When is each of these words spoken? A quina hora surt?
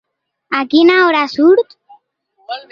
A 0.59 0.61
quina 0.71 0.95
hora 1.03 1.21
surt? 1.35 1.79